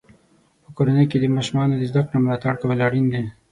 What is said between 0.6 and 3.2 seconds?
په کورنۍ کې د ماشومانو د زده کړې ملاتړ کول اړین